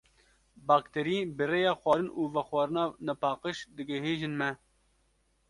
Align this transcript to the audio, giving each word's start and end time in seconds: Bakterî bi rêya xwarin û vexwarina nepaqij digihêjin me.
Bakterî 0.67 1.19
bi 1.37 1.45
rêya 1.51 1.73
xwarin 1.81 2.09
û 2.19 2.21
vexwarina 2.35 2.85
nepaqij 3.07 3.57
digihêjin 3.75 4.33
me. 4.39 4.51